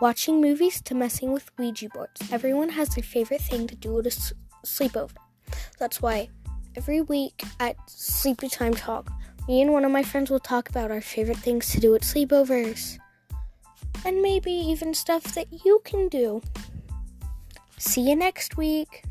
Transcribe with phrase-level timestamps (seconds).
[0.00, 2.20] watching movies to messing with Ouija boards.
[2.32, 4.32] Everyone has their favorite thing to do at a s-
[4.64, 5.16] sleepover.
[5.78, 6.28] That's why
[6.76, 9.10] every week at Sleepy Time Talk,
[9.48, 12.02] me and one of my friends will talk about our favorite things to do at
[12.02, 12.98] sleepovers.
[14.04, 16.42] And maybe even stuff that you can do.
[17.78, 19.04] See you next week.